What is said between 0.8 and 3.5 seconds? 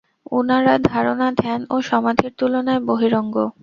ধারণা, ধ্যান ও সমাধির তুলনায় বহিরঙ্গ।